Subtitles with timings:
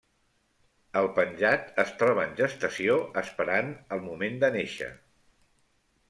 [1.01, 4.89] El Penjat es troba en gestació, esperant el moment de nàixer.